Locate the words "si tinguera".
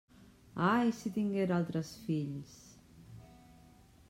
0.99-1.55